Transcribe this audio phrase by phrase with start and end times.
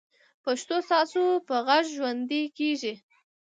[0.43, 2.93] پښتو ستاسو په غږ ژوندۍ کېږي.